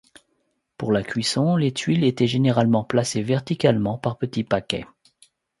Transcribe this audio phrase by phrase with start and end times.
[0.79, 4.87] Pour la cuisson, les tuiles étaient généralement placées verticalement par petits paquets.